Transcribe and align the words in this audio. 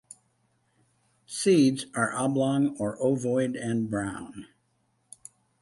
Seeds 1.27 1.85
are 1.93 2.11
oblong 2.15 2.75
or 2.77 2.97
ovoid 2.99 3.55
and 3.55 3.87
brown. 3.87 4.47